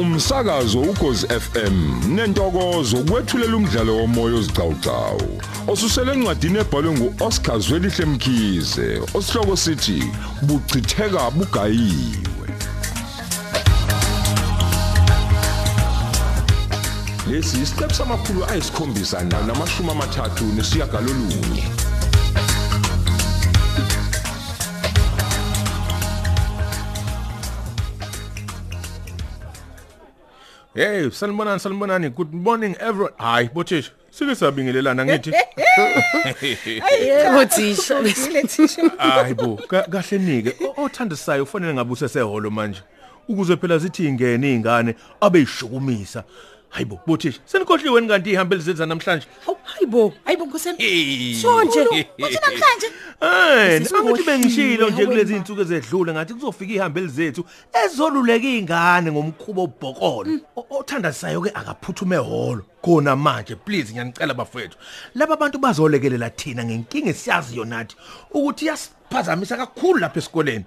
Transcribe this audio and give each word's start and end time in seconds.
umsakazo 0.00 0.80
ukhozi 0.80 1.26
FM 1.26 1.76
nentokozo 2.14 2.96
kwethulela 2.96 3.56
umdlalo 3.56 3.96
womoya 3.96 4.34
ozicawucawu 4.34 5.42
osusele 5.68 6.12
encwadini 6.12 6.58
ebhalwe 6.58 6.92
nguOscar 6.92 7.60
Zwelihle 7.60 8.04
Mkhize 8.04 9.00
osihloko 9.14 9.56
sithi 9.56 10.04
buchitheka 10.42 11.30
bugayiwe. 11.30 12.48
Lesi 17.30 17.62
isiqephu 17.62 17.94
samakhulu 17.94 18.44
ayisikhombisa 18.44 19.24
namashumi 19.24 19.90
amathathu 19.90 20.44
nesiyagalolunye. 20.44 21.89
Hey, 30.74 31.10
sanibonani 31.10 31.60
sanibonani. 31.60 32.10
Good 32.14 32.32
morning 32.32 32.76
everyone. 32.80 33.12
Hayi, 33.18 33.48
bothisha. 33.54 33.90
Sike 34.10 34.34
sabingelelana 34.34 35.04
ngithi. 35.04 35.32
Yebo 37.06 37.44
thisha. 37.44 38.14
Sile 38.14 38.42
thisha. 38.42 38.82
Hayi 38.98 39.34
bo, 39.34 39.56
ka- 39.56 39.82
kahle 39.82 40.18
nike. 40.18 40.52
Othandisayo 40.76 41.42
ufanele 41.42 41.74
ngabe 41.74 41.92
useseholo 41.92 42.50
manje. 42.50 42.82
Ukuze 43.28 43.56
phela 43.56 43.78
zithi 43.78 44.06
ingene 44.06 44.48
izingane 44.48 44.94
abe 45.20 45.46
ishukumisa. 46.70 46.76
Hayi 46.76 46.84
bo, 46.84 47.00
bothisha. 47.06 47.40
Senikhohliwe 47.46 48.06
kanti 48.08 48.30
ihambele 48.30 48.62
zethu 48.62 48.86
namhlanje. 48.86 49.26
Hawu 49.46 49.58
hayibo, 49.64 50.12
hayibo 50.24 50.44
nkosana. 50.46 50.78
Hey. 50.78 51.34
Sonje, 51.34 51.80
uthi 51.80 52.38
namhlanje. 52.40 52.86
Eh, 53.20 53.82
Sisi 53.82 53.94
angithi 53.96 54.22
bengishilo 54.22 54.90
nje 54.90 55.02
uhoxile, 55.02 55.06
kulezi 55.06 55.32
hawe 55.32 55.40
insuku 55.40 55.60
ezedlule 55.60 56.12
ngathi 56.12 56.34
kuzofika 56.34 56.72
ihambeli 56.72 57.08
zethu 57.08 57.44
ezoluleka 57.84 58.46
izingane 58.46 59.12
ngomkhubo 59.12 59.62
obhokolo. 59.64 60.30
O- 60.56 60.66
Othandisayo 60.70 61.40
ke 61.42 61.50
akaphuthume 61.54 62.16
eholo. 62.16 62.62
Khona 62.82 63.16
manje 63.16 63.56
please 63.56 63.92
ngiyanicela 63.92 64.34
bafethu. 64.34 64.76
Laba 65.14 65.36
bantu 65.36 65.58
bazolekelela 65.58 66.30
thina 66.30 66.64
ngenkinga 66.64 67.10
esiyazi 67.10 67.56
yonathi 67.56 67.96
ukuthi 68.32 68.66
yasiphazamisa 69.10 69.56
kakhulu 69.56 69.98
lapha 69.98 70.18
esikoleni. 70.18 70.64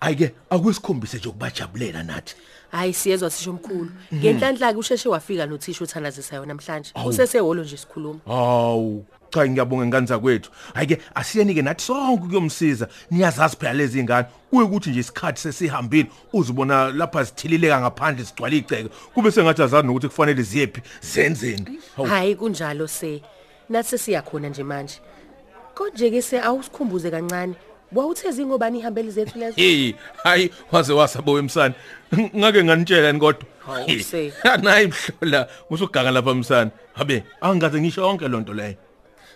Ayike 0.00 0.34
akusikhombise 0.50 1.18
nje 1.18 1.28
ukubajabulela 1.28 2.02
nathi. 2.02 2.34
Hayi 2.70 2.92
siyezwa 2.92 3.30
thisha 3.30 3.50
omkhulu. 3.50 3.90
Ngenhlanhla 4.14 4.72
ke 4.72 4.78
usheshe 4.78 5.08
wafika 5.08 5.46
nothisha 5.46 5.84
uthandazisayo 5.84 6.46
namhlanje. 6.46 6.92
Useseholo 7.06 7.62
nje 7.62 7.76
sikhuluma. 7.76 8.20
Hawu 8.26 9.04
cha 9.30 9.48
ngiyabonga 9.48 9.86
ngani 9.86 10.06
zakwethu 10.06 10.50
ayike 10.74 10.98
asiyenike 11.14 11.62
nathi 11.62 11.84
sonke 11.84 12.26
kuyomsiza 12.26 12.88
niyazazi 13.10 13.56
phela 13.56 13.72
lezi 13.72 14.00
ingane 14.00 14.26
kuye 14.50 14.62
ukuthi 14.62 14.90
nje 14.90 15.00
isikhathi 15.00 15.40
sesihambile 15.40 16.10
uzibona 16.32 16.92
lapha 16.92 17.24
sithilileka 17.24 17.80
ngaphandle 17.80 18.24
sigcwala 18.24 18.54
iceke 18.54 18.88
kube 19.14 19.30
sengathi 19.30 19.62
azazi 19.62 19.86
nokuthi 19.86 20.08
kufanele 20.08 20.42
ziyephi 20.42 20.82
zenzeni 21.00 21.78
Hawu. 21.96 22.08
Hayi 22.08 22.34
kunjalo 22.36 22.86
se. 22.86 23.22
Nathi 23.68 23.98
siyakhona 23.98 24.48
nje 24.48 24.62
manje. 24.62 25.00
Konje 25.74 26.10
ke 26.10 26.22
se 26.22 26.40
awusikhumbuze 26.40 27.10
kancane. 27.10 27.54
Wawuthezi 27.94 28.46
ngobani 28.46 28.78
ihambeli 28.78 29.10
zethu 29.10 29.38
lezo? 29.38 29.54
hey 29.56 29.92
hayi 30.22 30.50
waze 30.72 30.92
wasabo 30.92 31.38
emsana 31.38 31.74
ngake 32.36 32.64
nganitshela 32.64 33.12
ni 33.12 33.20
kodwa 33.20 33.44
Hawu, 33.66 33.86
Hey, 33.86 34.00
se. 34.02 34.32
nayi 34.62 34.86
mhlola 34.86 35.48
usuganga 35.70 36.10
lapha 36.10 36.34
msana 36.34 36.70
habe 36.94 37.22
angaze 37.40 37.80
ngisho 37.80 38.00
yonke 38.02 38.28
lonto 38.28 38.54
leyo 38.54 38.74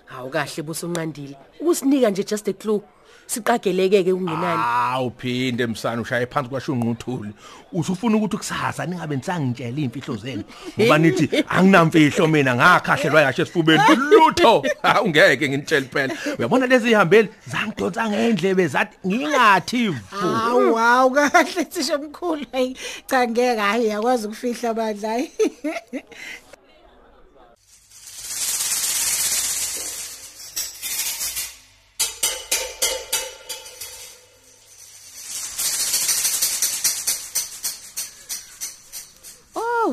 Hawu 0.05 0.31
kahle 0.31 0.63
busonqandile. 0.63 1.37
Ukusinika 1.61 2.11
nje 2.11 2.25
just 2.25 2.49
a 2.49 2.53
clue. 2.53 2.81
Siqageleke 3.29 4.05
ke 4.05 4.13
kungenani. 4.13 4.63
Hawu 4.63 5.13
phinde 5.19 5.65
emsana 5.65 6.03
ushaye 6.03 6.27
phansi 6.27 6.49
kwashunquthuli. 6.49 7.33
Usufuna 7.73 8.17
ukuthi 8.17 8.37
kusasa 8.37 8.87
ningabe 8.87 9.17
nisangitshela 9.17 9.81
imfihlo 9.81 10.17
zenu. 10.17 10.45
Ngoba 10.81 10.99
nithi 10.99 11.45
anginamfihlo 11.49 12.27
mina 12.27 12.55
ngakhahlelwa 12.57 13.23
kahle 13.23 13.43
esifubeni 13.43 13.83
lutho. 13.97 14.65
Hawu 14.83 15.09
ngeke 15.09 15.49
ngintshele 15.49 15.87
phela. 15.93 16.15
Uyabona 16.39 16.67
lezi 16.67 16.91
ihambeli 16.91 17.29
zangidonsa 17.47 18.09
ngendlebe 18.09 18.67
zathi 18.67 18.97
ngingathi 19.07 19.89
vu. 19.89 20.01
Hawu 20.11 20.75
hawu 20.75 21.11
kahle 21.11 21.65
thisha 21.65 21.95
omkhulu. 21.95 22.47
Hayi 22.53 22.77
cha 23.07 23.29
ngeke 23.29 23.61
hayi 23.61 23.87
yakwazi 23.87 24.27
ukufihla 24.27 24.71
abadla. 24.71 25.23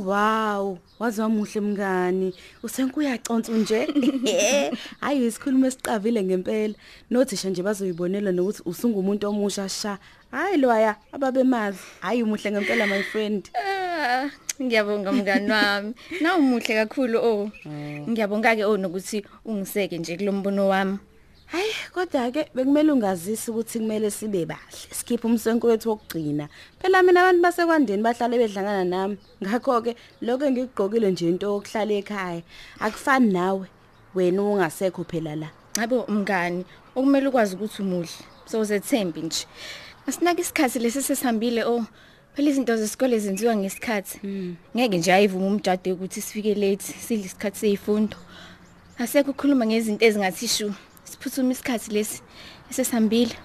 Wow, 0.06 0.78
wazwa 1.00 1.30
muhle 1.30 1.62
mngani. 1.62 2.34
Usenkuyaconsa 2.64 3.52
nje. 3.52 3.88
Hayi 5.02 5.26
isikhulumo 5.26 5.68
esiqavile 5.68 6.24
ngempela. 6.24 6.74
Nothisha 7.10 7.50
nje 7.50 7.64
bazoyibonela 7.64 8.32
nokuthi 8.32 8.62
usungumuntu 8.66 9.28
omusha 9.28 9.70
sha. 9.70 9.98
Hayi 10.32 10.58
loya 10.58 10.96
ababemazi. 11.12 11.80
Hayi 12.02 12.24
umuhle 12.24 12.52
ngempela 12.52 12.88
my 12.88 13.04
friend. 13.04 13.50
Ah, 13.54 14.30
ngiyabonga 14.62 15.12
mngani 15.12 15.52
wami. 15.52 15.94
Nawu 16.22 16.42
muhle 16.42 16.76
kakhulu 16.76 17.20
oh. 17.20 17.52
Ngiyabonga 18.10 18.56
ke 18.56 18.66
oh 18.66 18.78
nokuthi 18.78 19.26
ungiseke 19.46 19.98
nje 19.98 20.18
kulombono 20.18 20.68
wami. 20.68 20.98
Hayi 21.46 21.74
kodwa 21.94 22.32
ke 22.32 22.50
bekumele 22.56 22.92
ungazisi 22.92 23.52
ukuthi 23.52 23.80
kumele 23.80 24.12
sibe 24.12 24.46
bahle. 24.46 24.90
Sikhiphe 24.92 25.28
umsenko 25.28 25.68
wethu 25.68 25.90
wokugcina. 25.90 26.50
Phela 26.82 27.04
mina 27.04 27.22
abantu 27.22 27.42
basekwandeni 27.42 28.04
bahlale 28.04 28.38
bedlangana 28.38 28.84
nami. 28.84 29.18
Ngakho 29.44 29.82
ke 29.82 29.96
lokho 30.22 30.46
engigqokile 30.46 31.12
nje 31.12 31.30
into 31.30 31.46
yokuhlala 31.46 31.94
ekhaya. 31.94 32.42
Akufani 32.80 33.34
nawe. 33.34 33.68
Wena 34.16 34.42
ungasekho 34.42 35.04
phela 35.04 35.36
la. 35.36 35.50
Yabo 35.78 36.06
mngani, 36.08 36.66
okumele 36.96 37.28
ukwazi 37.28 37.56
ukuthi 37.56 37.82
umuhle. 37.82 38.10
Sozethembi 38.46 39.22
nje. 39.22 39.46
Asinake 40.08 40.42
isikhathi 40.42 40.80
lesi 40.80 41.02
sesihambile 41.04 41.64
oh. 41.64 41.86
Phela 42.36 42.50
izinto 42.50 42.76
zesikole 42.78 43.20
zenziwa 43.20 43.56
ngesikhathi. 43.56 44.20
Ngeke 44.76 44.98
nje 44.98 45.14
ayivuma 45.14 45.48
umjade 45.48 45.94
ukuthi 45.94 46.22
sifike 46.22 46.56
late, 46.56 46.84
sidle 46.84 47.26
isikhathi 47.26 47.60
sezifundo. 47.60 48.18
Asekho 48.98 49.32
ukukhuluma 49.32 49.66
ngezinto 49.66 50.06
ezingathi 50.06 50.48
shu. 50.48 50.74
Siphuthuma 51.10 51.52
isikhathi 51.52 51.92
lesi 51.94 52.22
esesihambile. 52.72 53.36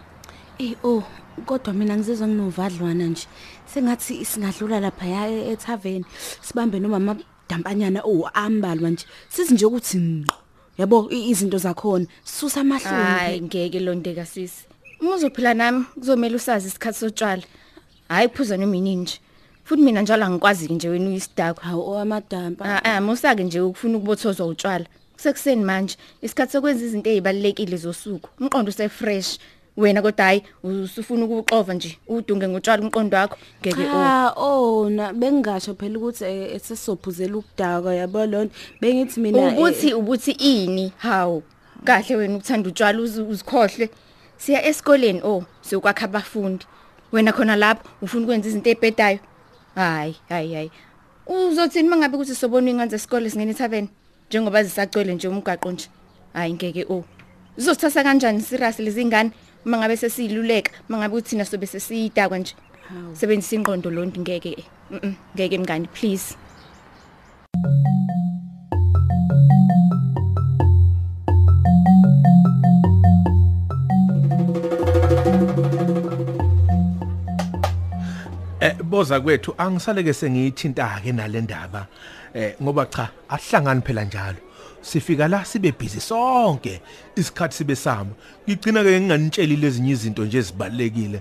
Eh 0.59 0.75
oh 0.85 1.03
kodwa 1.47 1.73
mina 1.73 1.97
ngizizwa 1.97 2.29
nginovadlwana 2.29 3.05
nje 3.07 3.27
sengathi 3.75 4.25
singadlula 4.25 4.81
lapha 4.81 5.07
ya 5.07 5.29
ethaveni 5.53 6.05
sibambe 6.43 6.81
noma 6.81 6.97
amadampanyana 6.97 8.01
oh 8.05 8.29
ambalwa 8.35 8.91
nje 8.91 9.07
sizi 9.29 9.55
nje 9.55 9.67
ukuthi 9.67 9.99
ngqo 9.99 10.35
yabo 10.79 11.09
i- 11.11 11.31
izinto 11.31 11.59
zakhona 11.59 12.07
susa 12.25 12.61
Hayi 12.61 12.67
amahloni 12.67 13.41
ngeke 13.47 13.81
londeka 13.81 14.27
sisi. 14.27 14.65
Uma 15.01 15.15
uzophila 15.15 15.55
nami 15.55 15.85
kuzomela 15.95 16.37
usazi 16.37 16.69
isikhathi 16.69 16.99
sotshwala. 16.99 17.43
Hayi 18.09 18.29
phuza 18.29 18.57
noma 18.57 18.77
inini 18.77 18.97
nje. 19.03 19.19
Futhi 19.65 19.83
mina 19.83 20.03
njalo 20.03 20.25
angikwazi 20.27 20.69
nje 20.69 20.89
wena 20.89 21.09
uyisidakwa. 21.09 21.65
hawo 21.65 21.99
amadampa 21.99 22.65
Ah 22.65 22.85
ah 22.85 23.01
musake 23.01 23.45
nje 23.45 23.61
ukufuna 23.61 23.97
ukubothozwa 23.99 24.47
utshwala. 24.47 24.87
Kusekuseni 25.21 25.65
manje 25.65 25.97
isikhathi 26.23 26.53
sokwenza 26.53 26.85
izinto 26.85 27.11
ezibalekile 27.11 27.77
zosuku. 27.77 28.29
Umqondo 28.41 28.71
usefresh. 28.71 29.39
Wena 29.77 30.03
kodwa 30.03 30.25
hayi 30.25 30.43
usufuna 30.63 31.25
ukuxova 31.25 31.75
nje 31.75 31.99
udunge 32.09 32.49
ngotshwala 32.49 32.83
umqondo 32.83 33.17
wakho 33.17 33.37
ngeke 33.61 33.83
oh. 33.83 33.97
Ah 33.97 34.33
oh 34.37 34.89
na 34.89 35.13
bengingasho 35.13 35.75
phela 35.75 35.99
ukuthi 35.99 36.25
eh, 36.25 36.55
esisophuzela 36.57 37.37
ukudaka 37.37 37.95
yabo 37.95 38.27
lonto 38.27 38.55
bengithi 38.81 39.21
mina 39.21 39.39
eh, 39.39 39.59
Ubuthi 39.59 39.95
ubuthi 39.95 40.31
ini? 40.31 40.93
Hawu. 40.99 41.43
Kahle 41.85 42.17
wena 42.17 42.37
ukuthanda 42.37 42.69
utshwala 42.69 42.99
uzi- 42.99 43.23
uzikhohle. 43.23 43.91
Siya 44.39 44.65
esikoleni 44.65 45.21
oh, 45.23 45.45
siyokwakha 45.61 46.05
abafundi. 46.05 46.65
Wena 47.13 47.33
khona 47.33 47.57
lapho 47.57 47.89
ufuna 48.03 48.25
ukwenza 48.25 48.49
izinto 48.49 48.71
ezibhedayo. 48.71 49.19
Hayi, 49.75 50.17
hayi, 50.29 50.55
hayi. 50.55 50.71
Uzothini 51.27 51.89
mangabe 51.89 52.17
ukuthi 52.17 52.35
sobona 52.35 52.71
inganze 52.71 52.97
esikole 52.97 53.31
singene 53.31 53.51
ethaveni 53.51 53.89
njengoba 54.31 54.63
zisagcwele 54.65 55.15
nje 55.15 55.29
umgaqo 55.29 55.73
nje. 55.73 55.89
Hayi 56.33 56.55
ngeke 56.55 56.85
oh. 56.89 57.05
Uzosithatha 57.59 58.05
kanjani 58.05 58.41
serious 58.41 58.79
lezi 58.79 59.05
ngane 59.05 59.31
mangabe 59.65 59.97
sesiluleka 59.97 60.73
mangabe 60.89 61.17
uthina 61.17 61.45
sobe 61.45 61.67
sesiyidakwa 61.67 62.39
nje. 62.39 62.55
Sebenzisa 63.13 63.57
ingqondo 63.57 63.91
lonto 63.91 64.21
ngeke. 64.21 64.65
Mhm, 64.91 65.15
ngeke 65.35 65.59
mngani 65.59 65.89
please. 65.89 66.37
Eh 78.61 78.77
boza 78.83 79.21
kwethu 79.21 79.55
angisaleke 79.59 80.13
sengiyithinta 80.13 81.01
ke 81.03 81.13
nalendaba 81.13 81.87
eh 82.35 82.55
ngoba 82.63 82.87
cha 82.87 83.09
ahlangani 83.29 83.83
phela 83.83 84.05
njalo. 84.05 84.39
Sifika 84.83 85.29
la 85.29 85.45
sibe 85.45 85.73
busy 85.73 86.01
sonke 86.01 86.81
isikhathi 87.17 87.57
sibe 87.57 87.77
sama 87.77 88.11
ngigcina 88.49 88.83
ke 88.83 89.01
nginganitsheli 89.01 89.57
lezi 89.57 89.91
izinto 89.91 90.25
nje 90.25 90.39
ezibalekile 90.39 91.21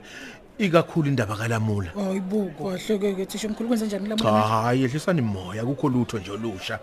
ikakhulu 0.60 1.08
indaba 1.08 1.36
kalamula. 1.36 1.92
Hayibuko 1.96 2.72
kahle 2.72 3.16
ke 3.16 3.26
thisha 3.26 3.48
omkhulu 3.48 3.68
kwenza 3.70 3.86
njani 3.86 4.10
lamula? 4.10 4.32
hayi 4.42 4.84
ehlisani 4.84 5.22
moya 5.22 5.66
kukho 5.66 5.90
lutho 5.90 6.20
nje 6.20 6.32
olusha. 6.32 6.80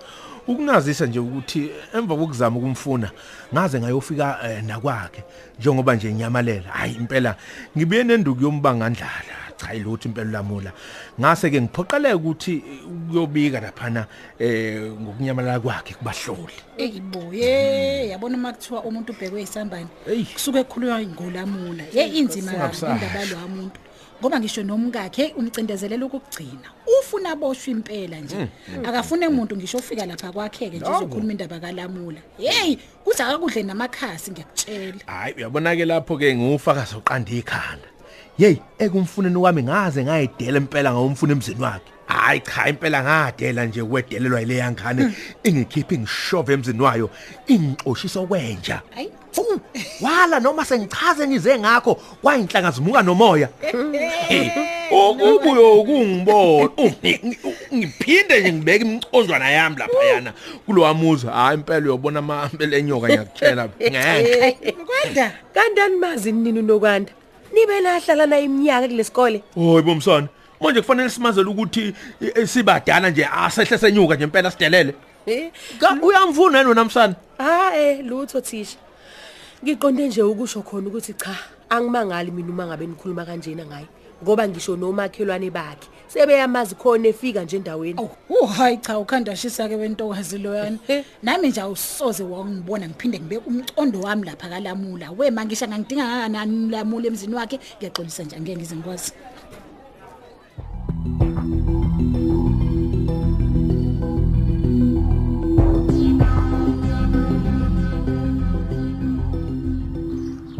Ukunazisa 0.47 1.07
nje 1.07 1.19
ukuthi 1.19 1.71
emva 1.95 2.17
kokuzama 2.17 2.57
ukumfuna 2.59 3.11
ngaze 3.55 3.81
ngayofika 3.81 4.39
eh, 4.45 4.65
nakwakhe 4.65 5.23
njengoba 5.59 5.95
nje 5.97 6.11
inyamalela 6.11 6.71
hayi 6.71 6.95
impela 6.95 7.37
ngibuye 7.77 8.05
nenduku 8.05 8.43
yombangandlala. 8.43 9.46
Cha 9.57 9.75
ilutho 9.75 10.09
impela 10.09 10.31
lamula 10.31 10.73
ngase 11.21 11.51
ke 11.51 11.61
ngiphoqeleka 11.61 12.17
ukuthi 12.17 12.63
ukuyobika 12.87 13.61
laphana 13.61 14.07
eh 14.39 14.93
ngokunyamalala 14.93 15.61
kwakhe 15.61 15.95
kubahloli 15.95 16.57
Eyiboye 16.79 18.09
yabona 18.09 18.37
makuthiwa 18.37 18.85
umuntu 18.85 19.13
ubhekwe 19.13 19.43
isambane 19.43 19.87
Eyi. 20.07 20.25
kusuke 20.25 20.59
ekhulunywa 20.61 21.01
ngolamula. 21.03 21.85
Ye 21.93 22.07
inzima 22.07 22.53
kabi 22.53 22.75
Singabusazi. 22.77 22.93
indaba 22.93 23.25
lo 23.25 23.47
umuntu. 23.47 23.81
Ngoba 24.21 24.41
ngisho 24.41 24.63
nomkakhe 24.63 25.35
umcindezelela 25.37 26.07
ukugcina. 26.07 26.69
Ufuna 27.01 27.31
aboshwe 27.33 27.73
impela 27.73 28.21
nje. 28.21 28.49
Akafune 28.85 29.27
umuntu 29.27 29.57
ngisho 29.57 29.79
ufika 29.79 30.07
lapha 30.07 30.33
kwakhe 30.33 30.71
ke 30.71 30.77
nje 30.77 30.85
uzokhuluma 30.91 31.33
indaba 31.33 31.61
kalamula. 31.61 32.21
Hey, 32.39 32.77
kuthi 33.05 33.23
akakudle 33.23 33.63
namakhasi 33.63 34.31
ngiyakutshela. 34.31 35.01
hayi 35.07 35.35
uyabona 35.35 35.77
ke 35.77 35.85
lapho 35.85 36.17
ke 36.19 36.37
ngufaka 36.37 36.87
soqanda 36.87 37.33
ikhanda 37.33 37.89
hey 38.39 38.57
ekumfuneni 38.79 39.37
wami 39.37 39.63
ngaze 39.63 40.05
ngayidela 40.05 40.59
impela 40.59 40.93
ngawumfuna 40.93 41.33
emzini 41.33 41.63
wakhe. 41.63 41.93
Hayi 42.07 42.41
cha 42.41 42.69
impela 42.69 43.03
ngadela 43.03 43.65
nje 43.65 43.85
kwedelelwa 43.85 44.43
ile 44.43 44.57
yangane. 44.57 45.13
Ingikhipha 45.45 45.95
ingishove 45.95 46.53
emzini 46.53 46.83
wayo 46.83 47.11
ingixoshisa 47.47 48.21
okwenja. 48.21 48.83
Hayi. 48.95 49.11
Fu, 49.33 49.61
wala 50.01 50.41
noma 50.41 50.65
sengichaze 50.65 51.27
ngize 51.29 51.59
ngakho 51.59 51.95
kwayinhlanga 51.95 52.71
zimuka 52.71 53.03
nomoya 53.03 53.49
ukubuyo 54.91 55.85
kungibona 55.85 56.71
ngiphinde 57.75 58.41
nje 58.41 58.53
ngibeke 58.53 58.85
imconjwana 58.85 59.51
yami 59.51 59.77
lapha 59.79 60.05
yana 60.05 60.33
kulowamuzi 60.67 61.27
hayi 61.27 61.55
impela 61.55 61.81
uyobona 61.81 62.19
amambele 62.19 62.79
enyoka 62.79 63.07
ngiyakutshela. 63.09 63.69
Ngeke. 63.81 64.73
Kwenda. 64.73 65.33
kanti 65.55 65.81
animazi 65.81 66.33
nini 66.33 66.59
unokwanda 66.59 67.13
nibe 67.57 67.81
lahlala 67.81 68.27
na 68.27 68.39
iminyaka 68.39 68.89
kulesikole 68.89 69.43
Hoyi 69.55 69.83
bomsana. 69.83 70.29
Manje 70.61 70.81
kufanele 70.81 71.11
simazele 71.11 71.49
ukuthi 71.49 71.95
eh, 72.21 72.49
sibadala 72.49 73.11
nje 73.11 73.25
asehle 73.25 73.79
senyuka 73.79 74.15
nje 74.15 74.25
impela 74.25 74.51
sidelele. 74.51 74.95
Eh 75.27 75.51
Ka 75.81 75.99
uyamfuna 76.03 76.59
yena 76.59 76.75
namsana? 76.75 77.15
Ha 77.39 77.77
eh 77.77 78.05
lutho 78.05 78.41
thisha. 78.41 78.77
Ngiqonde 79.65 80.09
nje 80.09 80.23
ukusho 80.23 80.63
khona 80.63 80.89
ukuthi 80.89 81.13
cha 81.15 81.37
angimangali 81.71 82.31
mina 82.31 82.53
uma 82.53 82.67
ngabe 82.67 82.87
nikhuluma 82.87 83.25
kanjena 83.25 83.67
ngaye 83.67 83.87
ngoba 84.23 84.49
ngisho 84.49 84.77
nomakhelwane 84.77 85.51
bakhe. 85.51 85.89
Sebeyamazi 86.09 86.75
khona 86.75 87.09
efika 87.09 87.45
nje 87.45 87.57
endaweni 87.57 88.01
Oh, 88.01 88.11
uh, 88.29 88.51
hayi 88.57 88.77
cha 88.79 88.99
ukhanda 88.99 89.37
shisa 89.37 89.69
ke 89.69 89.77
wentokazi 89.77 90.39
loyana. 90.39 90.79
Nami 91.23 91.49
nje 91.49 91.61
awusoze 91.61 92.23
wangibona 92.25 92.89
ngiphinde 92.89 93.21
ngibe 93.21 93.37
umcondo 93.39 94.01
wami 94.01 94.25
lapha 94.27 94.49
kalamula. 94.49 95.11
We 95.11 95.31
mangisha 95.31 95.69
ngangidinga 95.69 96.03
kangakanani 96.05 96.71
lamula 96.71 97.07
emzini 97.07 97.35
wakhe 97.35 97.61
ngiyaxolisa 97.79 98.23
nje 98.25 98.37
angeke 98.37 98.57
ngize 98.57 98.77
ngikwazi. 98.77 99.13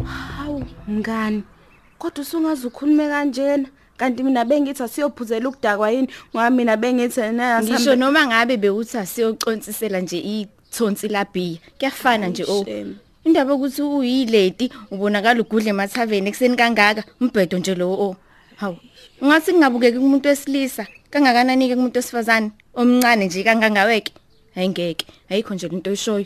Hawu 0.05 0.65
mngani. 0.87 1.43
Kodwa 1.97 2.21
usungaze 2.21 2.67
ukhulume 2.67 3.07
kanjena. 3.07 3.69
Kanti 3.97 4.23
mina 4.23 4.45
bengithi 4.45 4.83
asiyophuzela 4.83 5.49
ukudakwa 5.49 5.91
yini? 5.91 6.07
Ngoba 6.31 6.49
mina 6.49 6.77
bengithi 6.77 7.21
ngisho 7.63 7.95
noma 7.95 8.27
ngabe 8.27 8.57
bewuthi 8.57 8.97
asiyocontsisela 8.97 9.99
nje 9.99 10.19
ithonsi 10.19 11.07
labhiya 11.07 11.59
kuyafana 11.79 12.27
nje 12.27 12.43
o. 12.47 12.65
Indaba 13.25 13.53
ukuthi 13.53 13.81
uyilady 13.81 14.71
ubonakala 14.91 15.41
ugudle 15.41 15.69
emathaveni 15.69 16.29
ekseni 16.29 16.55
kangaka 16.55 17.03
umbhedo 17.21 17.57
nje 17.57 17.75
lo 17.75 17.91
o. 17.91 18.15
Hawu 18.55 18.77
ungathi 19.21 19.51
kungabukeki 19.51 19.97
kumuntu 19.97 20.29
wesilisa 20.29 20.87
kangakanani 21.09 21.67
ke 21.67 21.75
kumuntu 21.75 21.97
wesifazane 21.97 22.51
omncane 22.75 23.25
nje 23.25 23.43
kangangaweke? 23.43 24.13
Ayingeke 24.55 25.05
ayikho 25.29 25.53
nje 25.53 25.67
into 25.67 25.89
oyishoyo. 25.89 26.25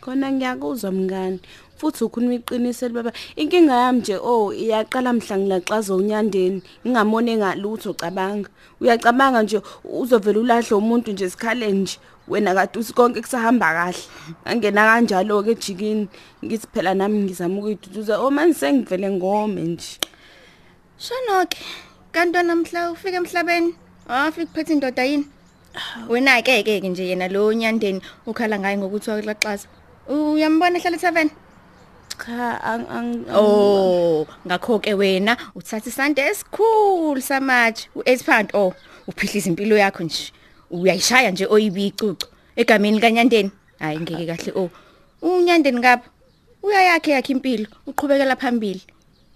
Khona 0.00 0.32
ngiyakuzwa 0.32 0.92
mngani. 0.92 1.40
Futhi 1.78 2.04
ukhuluma 2.04 2.34
iqiniso 2.34 2.88
baba. 2.88 3.12
Inkinga 3.36 3.74
yami 3.74 3.98
nje 4.00 4.16
oh 4.20 4.52
iyaqala 4.52 5.12
mhla 5.12 5.38
ngilaxaza 5.38 5.94
unyandeni. 5.94 6.62
Ngingamone 6.84 7.36
ngalutho 7.36 7.94
cabanga. 7.94 8.48
Uyacabanga 8.80 9.42
nje 9.42 9.62
uzovela 9.84 10.38
ulahle 10.40 10.74
umuntu 10.76 11.12
nje 11.12 11.30
sikhale 11.30 11.72
nje. 11.72 11.98
Wena 12.28 12.54
kade 12.54 12.78
usikonke 12.78 13.20
kusahamba 13.22 13.72
kahle. 13.72 14.02
Angena 14.44 14.84
kanjalo 14.84 15.42
ke 15.42 15.50
ejikini. 15.50 16.08
Ngithi 16.44 16.66
phela 16.72 16.94
nami 16.94 17.24
ngizama 17.24 17.58
ukuyiduduza. 17.58 18.20
Oh 18.20 18.30
manje 18.30 18.54
sengivele 18.54 19.10
ngome 19.10 19.62
nje. 19.62 19.98
shonoke 20.98 21.58
kanti 22.10 22.42
namhla 22.42 22.90
ufika 22.90 23.16
emhlabeni 23.22 23.70
afika 24.08 24.46
kuphethe 24.46 24.72
indoda 24.72 25.04
yini 25.04 25.26
wena 26.10 26.42
ke 26.42 26.62
ke 26.66 26.80
nje 26.80 27.06
yena 27.10 27.28
lo 27.34 27.52
nyandeni 27.52 28.00
ukhala 28.26 28.58
ngaye 28.58 28.76
ngokuthi 28.78 29.10
walaxaza 29.10 29.68
uyambona 30.10 30.78
ehlala 30.78 30.96
ethaveni 30.98 31.30
Cha 32.18 32.58
ang 32.60 33.24
Oh, 33.30 34.26
ngakho 34.44 34.82
ke 34.82 34.92
wena 34.94 35.36
uthatha 35.54 35.88
isande 35.88 36.18
esikhulu 36.18 37.20
samatshe 37.22 37.88
u8 37.96 38.24
pound 38.26 38.48
oh 38.54 38.74
uphihliza 39.06 39.48
impilo 39.50 39.76
yakho 39.76 40.04
nje. 40.04 40.32
Uyayishaya 40.70 41.30
nje 41.30 41.46
oyibicucu 41.46 42.26
egameni 42.56 43.00
kaNyandeni. 43.00 43.50
Hayi 43.78 44.00
ngeke 44.00 44.26
kahle 44.26 44.52
oh. 44.56 44.70
UNyandeni 45.22 45.78
ngapha 45.78 46.10
uyayakhe 46.62 47.10
yakhe 47.10 47.32
impilo 47.32 47.66
uqhubekela 47.86 48.36
phambili. 48.36 48.82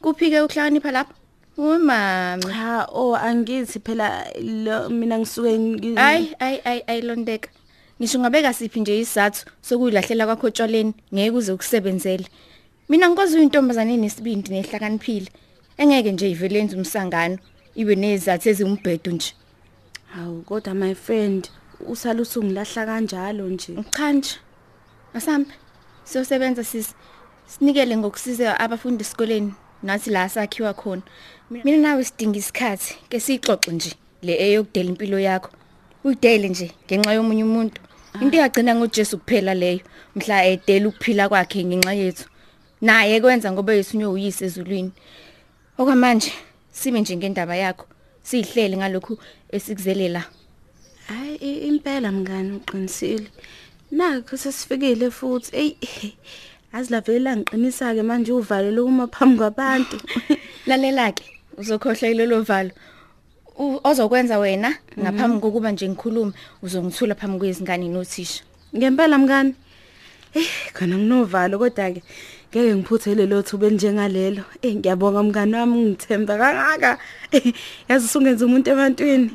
Kuphi 0.02 0.30
ke 0.30 0.40
ukuhlakanipha 0.42 0.90
lapha? 0.90 1.14
Oh 1.58 1.78
mama. 1.78 2.38
cha 2.42 2.86
oh 2.92 3.14
angithi 3.16 3.78
phela 3.80 4.26
mina 4.90 5.18
ngisuke 5.18 5.58
ngi 5.58 5.94
Ay 5.96 6.34
ay 6.40 6.60
ay 6.64 6.80
ayilondeka. 6.86 7.48
Ngisho 8.00 8.18
ngabe 8.18 8.42
kasiphi 8.42 8.80
nje 8.80 9.00
isizathu 9.00 9.46
sokuyilahlela 9.62 10.26
kwakho 10.26 10.50
tshwaleni 10.50 10.94
ngeke 11.14 11.30
uze 11.30 11.52
ukusebenzele. 11.52 12.26
Mina 12.88 13.08
ngikwazi 13.08 13.36
uyintombazane 13.36 13.96
nesibindi 13.96 14.50
nehlakaniphile. 14.50 15.30
Engeke 15.78 16.12
nje 16.12 16.30
ivele 16.30 16.58
yenze 16.58 16.76
umsangano 16.76 17.38
ibe 17.74 17.94
nezathu 17.94 18.48
ezimbhedo 18.48 19.10
nje. 19.12 19.32
Hawu 20.14 20.42
kodwa 20.42 20.74
my 20.74 20.94
friend 20.94 21.48
usala 21.92 22.22
usungilahla 22.22 22.86
kanjalo 22.86 23.48
nje. 23.48 23.72
Cha 23.96 24.12
nje. 24.12 24.34
Asambe. 25.14 25.54
Siyosebenza 26.04 26.64
sisi. 26.64 26.94
Sinikele 27.46 27.96
ngokusiza 27.96 28.60
abafundi 28.60 29.02
esikoleni 29.02 29.54
nathi 29.82 30.10
la 30.10 30.28
sakhiwa 30.28 30.74
khona. 30.74 31.02
Mina 31.50 31.76
nawe 31.76 32.04
sidinga 32.04 32.38
isikhathi 32.38 32.94
ke 33.08 33.20
sixoxe 33.20 33.72
nje 33.72 33.92
le 34.22 34.32
eyokudela 34.44 34.88
impilo 34.88 35.18
yakho. 35.18 35.50
Uyidele 36.04 36.48
nje 36.48 36.70
ngenxa 36.86 37.12
yomunye 37.12 37.44
umuntu. 37.44 37.80
Into 38.20 38.36
yagcina 38.36 38.74
ngoJesu 38.74 39.18
kuphela 39.18 39.54
leyo. 39.54 39.80
Mhla 40.16 40.44
edela 40.44 40.88
ukuphila 40.88 41.28
kwakhe 41.28 41.64
ngenxa 41.64 41.92
yethu. 41.92 42.31
Naye 42.82 43.20
kwenza 43.20 43.52
ngoba 43.52 43.72
yesunye 43.74 44.06
uyise 44.06 44.44
ezulwini. 44.44 44.90
Okwamanje 45.78 46.32
sibe 46.72 47.00
nje 47.00 47.16
ngendaba 47.16 47.56
yakho. 47.56 47.86
Sihlele 48.22 48.76
ngalokhu 48.76 49.18
esikuzele 49.52 50.08
la. 50.08 50.22
Hayi 51.08 51.36
i- 51.36 51.68
impela 51.68 52.12
mngani 52.12 52.52
uqinisile. 52.58 53.26
Nakho 53.90 54.36
sesifikile 54.36 55.10
futhi. 55.10 55.50
Ey 55.56 55.70
azilavela 56.72 57.36
ngiqinisa 57.36 57.94
ke 57.94 58.02
manje 58.02 58.32
uvalo 58.32 58.70
lokuma 58.70 59.06
phambi 59.06 59.38
kwabantu. 59.38 59.96
Lalela 60.66 61.12
ke 61.12 61.22
uzokhohlwa 61.58 62.08
ilolo 62.10 62.42
valo. 62.42 62.70
U- 63.58 63.80
Ozokwenza 63.84 64.38
wena 64.38 64.74
ngaphambi 64.98 65.40
kokuba 65.40 65.70
nje 65.72 65.88
ngikhulume 65.88 66.32
uzongithula 66.62 67.14
phambi 67.14 67.38
kwezingane 67.38 67.88
nothisha. 67.88 68.42
Ngempela 68.76 69.18
mngani. 69.18 69.54
Eh 70.34 70.48
khona 70.74 70.96
nginovalo 70.98 71.58
kodwa 71.58 71.90
ke 71.94 72.02
ngeke 72.52 72.74
ngiphuthele 72.76 73.24
lo 73.32 73.38
thuba 73.48 73.66
njengalelo. 73.72 74.44
Eh 74.66 74.72
ngiyabonga 74.76 75.20
mngani 75.26 75.54
wami 75.58 75.76
ngithemba 75.88 76.34
kangaka. 76.40 76.90
Eh, 77.36 77.44
Yazi 77.88 78.04
usungenza 78.06 78.42
umuntu 78.44 78.68
ebantwini. 78.72 79.30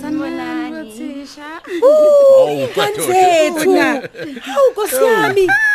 Sanibonani 0.00 0.90
thisha. 0.94 1.60
Oh, 1.82 2.68
kanzethu 2.74 3.72
hawu 4.40 4.70
Nkosi 4.70 5.04
yami 5.04 5.40
yazi 5.40 5.71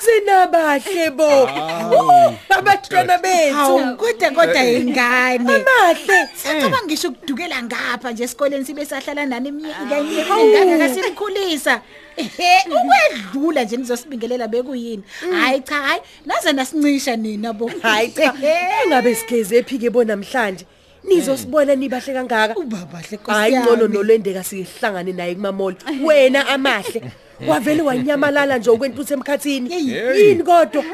sinabahle 0.00 1.10
bo 1.10 1.48
Uh, 1.88 2.34
abatwana 2.50 3.18
bethu. 3.18 3.54
Hawu 3.54 3.96
kodwa 3.96 4.30
kodwa 4.30 4.64
ingane. 4.64 5.54
amahle. 5.54 6.28
Sathoma 6.34 6.78
ngisho 6.86 7.08
ukudukela 7.08 7.62
ngapha 7.62 8.12
nje 8.12 8.24
esikoleni 8.24 8.64
sibe 8.64 8.84
sahlala 8.84 9.26
nani 9.26 9.48
iminyaka 9.48 9.98
emingaka 9.98 10.78
kasimkhulisa. 10.78 11.80
Ehe 12.16 12.64
ukwedlula 12.66 13.64
nje 13.64 13.76
nizosibingelela 13.76 14.48
bekuyini. 14.48 15.02
Hayi 15.40 15.60
cha 15.60 15.74
hayi 15.74 16.00
naze 16.26 16.52
nasincisha 16.52 17.16
nina 17.16 17.52
bo. 17.52 17.70
hayi 17.82 18.10
cha. 18.10 18.34
Engabe 18.84 19.14
sigeze 19.14 19.56
ephike 19.56 19.90
bo 19.90 20.04
namhlanje 20.04 20.66
nizosibona 21.04 21.74
nibahle 21.74 22.12
kangaka. 22.14 22.54
Ubabahle 22.56 23.16
Nkosi 23.16 23.38
hayi 23.38 23.54
yami. 23.54 23.66
ngcono 23.66 23.88
nolwendeka 23.88 24.44
sihlangane 24.44 25.12
naye 25.12 25.34
kumamoli. 25.34 25.76
Wena 26.04 26.48
amahle. 26.48 27.02
Wavele 27.46 27.82
wanyamalala 27.82 28.58
nje 28.58 28.70
ukwentuthu 28.70 29.14
emkhathini. 29.14 29.72
Yini 30.18 30.42
kodwa? 30.42 30.84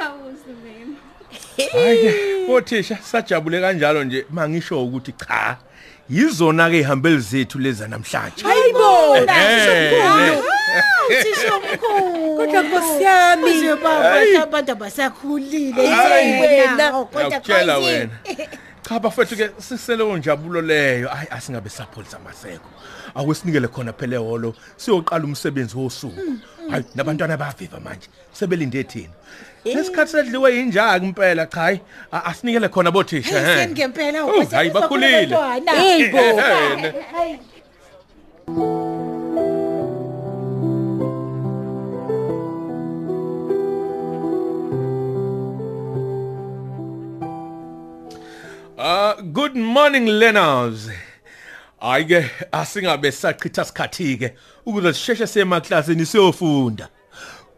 Hayi 1.73 2.15
othisha 2.49 2.99
sajabule 3.03 3.61
kanjalo 3.61 4.05
nje. 4.05 4.25
Mangisho 4.31 4.85
ukuthi 4.85 5.13
cha 5.13 5.57
yizona 6.11 6.71
ke 6.71 6.79
ihambeli 6.81 7.19
zethu 7.19 7.59
leza 7.59 7.89
namhlanje. 7.89 8.43
Hayibona 8.45 9.33
Eh, 11.11 11.23
Thisha 11.23 11.55
omkhulu. 11.55 12.37
kodwa 12.37 12.63
nkosi 12.63 13.03
yami. 13.03 13.43
Kuze 13.43 13.75
baba 13.77 14.43
abantu 14.43 14.73
abasakhulile 14.73 15.87
Hayi, 15.87 16.33
wena. 16.41 16.43
wena. 16.43 16.93
Kodwa 17.05 17.41
Nkosi. 17.41 17.87
wena. 17.87 18.09
Cha 18.89 19.01
bafethu 19.01 19.37
ke 19.37 19.51
sisele 19.59 20.03
onjabulo 20.03 20.61
leyo 20.61 21.09
ayi 21.13 21.27
asingabe 21.31 21.71
sapholisa 21.71 22.19
maseko. 22.19 22.69
Akwesinikele 23.15 23.69
khona 23.69 23.93
phela 23.93 24.17
ehholo 24.17 24.55
siyoqala 24.77 25.25
umsebenzi 25.25 25.77
wosuku. 25.77 26.21
Hayi 26.71 26.85
nabantwana 26.95 27.37
bayaviva 27.37 27.81
manje 27.81 28.09
sebelinde 28.33 28.85
thina. 28.85 29.15
Lesikhathi 29.65 30.13
sedliwe 30.13 30.61
injaka 30.61 31.05
impela 31.05 31.47
cha 31.47 31.61
hayi 31.61 31.81
asinikele 32.13 32.69
khona 32.69 32.91
bothisha 32.91 33.41
he. 33.41 33.67
ngempela 33.67 34.25
Oh, 34.25 34.45
hayi 34.45 34.71
bakhulile. 34.71 35.37
hey 35.77 36.11
bo 38.47 38.84
Uh 48.95 49.21
good 49.23 49.57
morning 49.57 50.07
learners. 50.07 50.89
Ayike 51.81 52.31
asingabe 52.53 53.13
sachitha 53.13 53.65
sikhathi 53.65 54.17
ke 54.17 54.35
ukuze 54.67 54.93
sisheshe 54.93 55.27
semaklasini 55.27 56.07
siyofunda. 56.07 56.89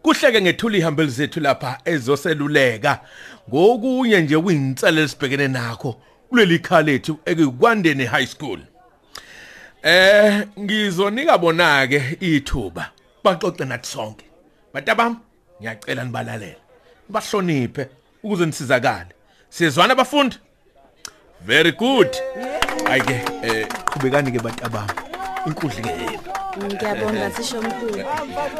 Kuhleke 0.01 0.41
ngethula 0.41 0.77
ihambeli 0.77 1.11
zethu 1.11 1.39
lapha 1.39 1.79
ezoseluleka 1.85 3.01
ngokunye 3.49 4.21
nje 4.21 4.37
kuyinselele 4.37 5.03
esibhekene 5.03 5.47
nakho 5.47 6.01
kuleli 6.29 6.59
khalethu 6.59 7.19
ekukwandeni 7.25 8.05
high 8.05 8.27
school. 8.27 8.59
Eh 9.83 10.47
ngizonika 10.59 11.37
bona 11.37 11.87
ke 11.87 12.17
ithuba 12.19 12.91
baxoxe 13.23 13.65
nathi 13.65 13.87
sonke. 13.89 14.25
Batabam 14.73 15.19
ngiyacela 15.61 16.03
nibalalele. 16.03 16.57
Bahloniphe 17.09 17.89
ukuze 18.23 18.45
nisizakale. 18.45 19.13
Sizwana 19.49 19.93
abafundi? 19.93 20.37
Very 21.45 21.71
good. 21.71 22.09
Ayike 22.89 23.21
eh 23.43 23.67
qhubekani 23.91 24.31
ke 24.31 24.39
batabami. 24.39 24.91
Inkundla 25.47 25.81
ke 25.81 25.89
yenu. 25.89 26.19
Ngiyabonga 26.57 27.29
thisha 27.29 27.57
omkhulu. 27.59 28.03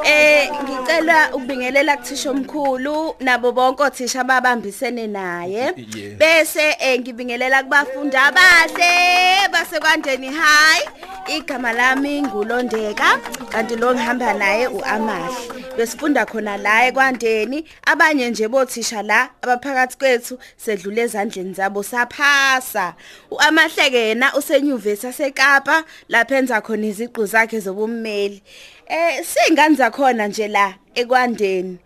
Eh 0.05 0.49
ngicela 0.63 1.29
ukubingelela 1.33 1.97
kuthisha 1.97 2.31
omkhulu 2.31 3.15
nabo 3.19 3.51
bonke 3.51 3.83
othisha 3.83 4.21
ababambisene 4.21 5.07
naye. 5.07 5.73
Bese 6.17 6.75
eh 6.79 6.99
ngibingelela 6.99 7.63
kubafundi 7.63 8.17
abahle 8.17 9.49
basekwandeni 9.51 10.27
high. 10.27 10.85
Igama 11.27 11.73
lami 11.73 12.21
ngulondeka 12.21 13.19
kanti 13.51 13.75
lo 13.75 13.93
ngihamba 13.93 14.33
naye 14.33 14.67
uAmahle. 14.67 15.35
Besifunda 15.77 16.25
khona 16.25 16.57
la 16.57 16.87
ekwandeni 16.87 17.65
abanye 17.85 18.29
nje 18.29 18.47
bothisha 18.47 19.01
la 19.03 19.29
abaphakathi 19.41 19.97
kwethu 19.97 20.39
sedlule 20.57 21.01
ezandleni 21.01 21.53
zabo 21.53 21.83
saphasa. 21.83 22.95
uAmahle 23.31 23.89
ke 23.89 24.07
yena 24.07 24.33
usenyuvesi 24.35 25.05
yaseKapa 25.05 25.83
lapha 26.09 26.35
enza 26.37 26.61
khona 26.61 26.87
iziqu 26.87 27.25
zakhe 27.25 27.59
zobummeli. 27.59 28.41
Eh 28.87 29.23
singane 29.25 29.75
zakhona 29.75 30.27
nje 30.27 30.47
la 30.47 30.73
ekwandeni. 30.95 31.77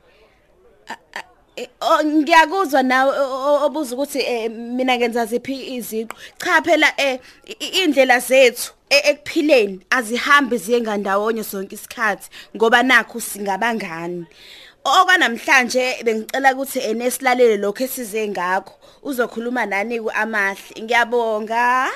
Eh, 1.62 1.68
oh, 1.82 2.03
ngiyakuzwa 2.03 2.84
nawe 2.84 3.13
obuza 3.65 3.96
ukuthi 3.96 4.20
eh, 4.20 4.51
mina 4.51 4.98
ngenza 4.98 5.25
ziphi 5.25 5.75
iziqu? 5.77 6.15
Cha 6.38 6.62
phela 6.62 6.94
eh 6.98 7.20
indlela 7.84 8.20
zethu 8.20 8.74
e- 8.89 9.10
ekuphileni 9.12 9.80
azihambi 9.89 10.58
ziye 10.58 10.82
ngandawonye 10.82 11.44
sonke 11.44 11.75
isikhathi 11.75 12.30
ngoba 12.56 12.84
nakho 12.84 13.20
singabangani. 13.20 14.25
Okwanamhlanje 14.84 16.03
bengicela 16.03 16.53
ukuthi 16.53 16.80
enesilalele 16.80 17.58
lokho 17.58 17.84
esize 17.84 18.27
ngakho 18.27 18.74
uzokhuluma 19.03 19.65
nani 19.65 20.01
kuamahle? 20.01 20.82
Ngiyabonga. 20.82 21.91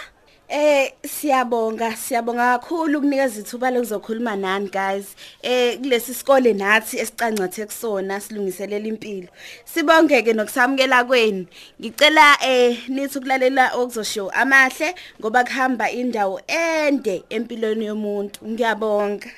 Eh 0.47 0.93
siyabonga 1.01 1.95
siyabonga 1.97 2.59
kakhulu 2.59 2.99
ukunikeza 2.99 3.39
ithuba 3.41 3.71
lokuzokhuluma 3.71 4.35
nani 4.35 4.69
guys. 4.69 5.15
Eh 5.41 5.79
kulesi 5.81 6.13
sikole 6.13 6.53
nathi 6.53 6.99
esicancathe 6.99 7.65
kusona 7.65 8.19
silungiselela 8.21 8.87
impilo. 8.87 9.27
Sibongeke 9.65 10.33
nokusamukela 10.33 11.03
kwenu. 11.03 11.45
Ngicela 11.81 12.37
eh 12.45 12.77
nithi 12.87 13.17
ukulalela 13.17 13.73
okuzoshow 13.73 14.29
amahle 14.33 14.95
ngoba 15.19 15.43
kuhamba 15.43 15.89
indawo 15.89 16.41
ende 16.47 17.23
empilweni 17.29 17.85
yomuntu. 17.85 18.45
Ngiyabonga. 18.45 19.29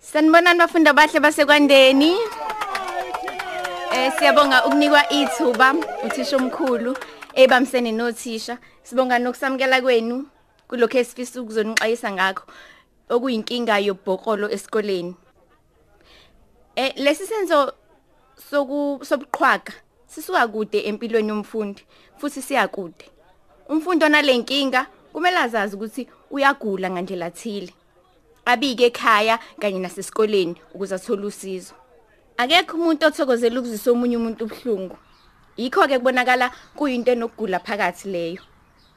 Sanibonani 0.00 0.58
bafundi 0.58 0.88
abahle 0.88 1.20
basekwandeni. 1.20 2.16
Eh 3.92 4.12
siyabonga 4.18 4.64
ukunikwa 4.64 5.04
ithuba 5.12 5.74
uthisha 6.06 6.36
omkhulu 6.36 6.96
ebamsene 7.34 7.92
nothisha. 7.92 8.58
Sibonga 8.82 9.18
nokusamukela 9.18 9.80
kwenu 9.82 10.26
kulokho 10.68 10.98
esifisa 10.98 11.42
ukuzonixwayisa 11.42 12.12
ngakho 12.12 12.44
okuyinkinga 13.08 13.78
yobhokolo 13.78 14.50
esikoleni. 14.50 15.14
Eh 16.76 16.92
lesi 16.96 17.26
senzo 17.26 17.72
soku 18.50 19.04
sobuqhwaga 19.04 19.72
sisuka 20.06 20.48
kude 20.48 20.78
empilweni 20.88 21.28
yomfundi 21.28 21.82
futhi 22.18 22.42
siya 22.42 22.68
kude. 22.68 23.04
Umfundi 23.68 24.04
onalenkinga 24.04 24.86
kumele 25.12 25.38
azazi 25.38 25.76
ukuthi 25.76 26.08
uyagula 26.30 26.90
ngandlela 26.90 27.30
thile. 27.30 27.72
abike 28.46 28.86
ekhaya 28.86 29.38
kanye 29.60 29.78
nasesikoleni 29.78 30.54
ukuze 30.74 30.94
athole 30.94 31.26
usizo 31.26 31.74
akekho 32.36 32.76
umuntu 32.76 33.06
othokozela 33.06 33.58
ukuzisa 33.60 33.90
omunye 33.90 34.16
umuntu 34.16 34.44
ubhlungu 34.44 34.96
yikho 35.56 35.88
ke 35.88 35.98
kubonakala 35.98 36.50
kuyinto 36.76 37.10
enokugula 37.12 37.58
phakathi 37.58 38.08
leyo 38.08 38.42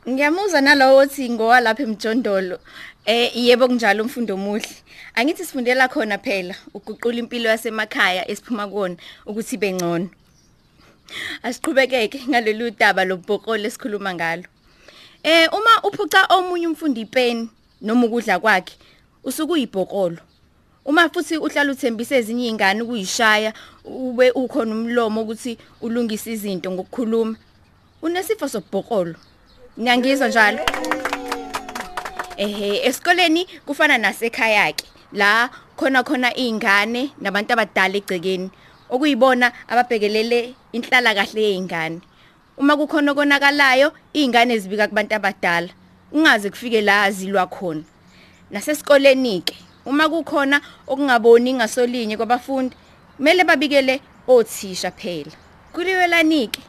ngiyamuzwa 0.09 0.61
nalowo 0.61 0.97
othi 0.97 1.29
ngowalapha 1.29 1.83
emjondolo 1.83 2.57
eh 3.05 3.31
yebo 3.35 3.67
kunjalo 3.67 4.03
umfundo 4.03 4.33
omuhle 4.33 4.75
angithi 5.15 5.45
sifundela 5.45 5.87
khona 5.87 6.17
phela 6.17 6.55
uguqula 6.73 7.17
impilo 7.19 7.49
yasemakhaya 7.49 8.29
esiphuma 8.31 8.67
kona 8.67 8.95
ukuthi 9.29 9.57
bengcono 9.57 10.09
asiqhubekeke 11.45 12.19
ngalolu 12.29 12.71
daba 12.79 13.05
lobhokolo 13.09 13.63
esikhuluma 13.67 14.13
ngalo 14.13 14.47
Eh 15.23 15.49
uma 15.51 15.81
uphuca 15.83 16.25
omunye 16.29 16.67
umfundi 16.67 17.01
ipeni 17.01 17.49
noma 17.81 18.05
ukudla 18.07 18.39
kwakhe 18.39 18.77
usuke 19.23 19.51
uyibhokolo. 19.53 20.17
Uma 20.85 21.09
futhi 21.09 21.37
uhlala 21.37 21.71
uthembisa 21.71 22.15
ezinye 22.15 22.47
izingane 22.47 22.81
ukuyishaya 22.81 23.53
ube 23.83 24.31
ukhona 24.31 24.71
umlomo 24.71 25.21
ukuthi 25.21 25.57
ulungise 25.81 26.31
izinto 26.31 26.71
ngokukhuluma. 26.71 27.35
Unesifo 28.01 28.47
sobhokolo. 28.47 29.15
Ngiyangizwa 29.79 30.27
njalo. 30.27 30.59
Ehe 32.37 32.85
esikoleni 32.87 33.45
kufana 33.65 33.97
nasekhaya 33.97 34.73
ke 34.73 34.85
la 35.13 35.49
khona 35.77 36.03
khona 36.03 36.35
izingane 36.35 37.11
nabantu 37.21 37.53
abadala 37.53 37.95
egcekeni 37.95 38.51
okuyibona 38.89 39.47
ababhekelele 39.71 40.53
inhlala 40.75 41.15
kahle 41.15 41.41
yeingane. 41.41 42.01
Uma 42.57 42.75
kukhona 42.75 43.13
konakalayo 43.15 43.93
izingane 44.13 44.59
zibika 44.59 44.87
kubantu 44.87 45.15
abadala 45.15 45.69
ungaze 46.11 46.49
kufike 46.49 46.81
la 46.81 47.11
zilwa 47.11 47.47
khona. 47.47 47.83
Nasesikoleni 48.51 49.41
ke 49.47 49.55
uma 49.85 50.09
kukhona 50.09 50.59
okungaboni 50.87 51.53
ngasolinye 51.53 52.17
kwabafundi 52.17 52.75
kumele 53.15 53.43
babikele 53.43 54.01
othisha 54.27 54.91
phela. 54.91 55.31
Kuliwelanike 55.71 56.61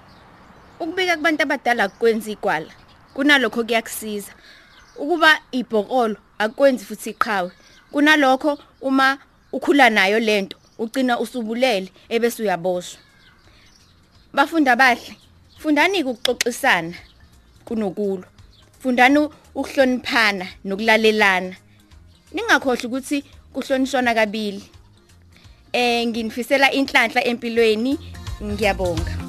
ukubika 0.81 1.17
kubantu 1.17 1.43
abadala 1.43 1.85
akwenzi 1.85 2.33
igwala 2.33 2.71
kunalokho 3.15 3.65
kuyakusiza 3.65 4.33
ukuba 4.97 5.41
ibhokolo 5.53 6.17
akwenzi 6.39 6.85
futhi 6.85 7.11
iqhawe 7.11 7.51
kunalokho 7.93 8.59
uma 8.81 9.19
ukhula 9.53 9.91
nayo 9.91 10.19
lento 10.21 10.57
ugcina 10.79 11.21
usubulele 11.21 11.93
ebese 12.09 12.43
uyaboshwa 12.43 13.01
Bafunda 14.33 14.77
bahle. 14.77 15.17
Fundani 15.59 16.05
ukuxoxisana 16.05 16.95
kunokulwa. 17.65 18.27
Fundani 18.79 19.19
ukuhloniphana 19.55 20.47
nokulalelana. 20.65 21.57
Ningakhohle 22.33 22.87
ukuthi 22.87 23.25
kuhlonishwana 23.53 24.15
kabili. 24.15 24.63
Eh 25.73 26.07
nginifisela 26.07 26.71
inhlanhla 26.73 27.25
empilweni. 27.25 27.99
Ngiyabonga. 28.43 29.20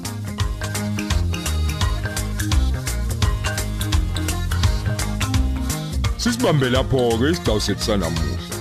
Sisibambe 6.22 6.70
lapho 6.70 7.18
ke 7.18 7.30
isigcawu 7.30 7.60
sethu 7.60 7.82
sanamuhla. 7.84 8.56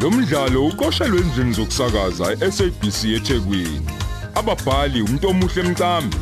Lo 0.00 0.10
mdlalo 0.10 0.66
uqoshelwe 0.66 1.20
endlini 1.20 1.54
zokusakaza 1.54 2.32
eSABC 2.46 3.04
eThekwini. 3.04 3.86
Ababhali 4.34 5.02
umuntu 5.02 5.28
omuhle 5.28 5.62
emcambi, 5.62 6.16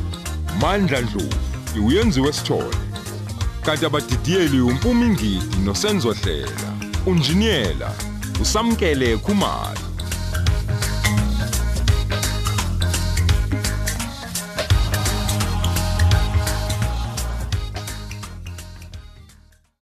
Mandla 0.61 1.02
Dlovu, 1.02 1.87
uyenziwe 1.87 2.32
sithole. 2.32 2.76
Kanti 3.64 3.87
abadidiyeli 3.87 4.61
umpumi 4.61 5.09
ngidi 5.09 5.56
nosenzo 5.64 6.12
hlela. 6.12 6.70
Unjiniyela 7.06 7.92
usamkele 8.42 9.16
Khumalo. 9.16 9.89